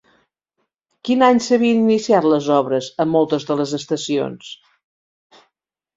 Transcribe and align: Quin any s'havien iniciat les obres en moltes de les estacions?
Quin 1.09 1.25
any 1.27 1.41
s'havien 1.47 1.83
iniciat 1.83 2.27
les 2.31 2.49
obres 2.57 2.89
en 3.05 3.13
moltes 3.19 3.49
de 3.51 3.61
les 3.61 3.77
estacions? 3.83 4.53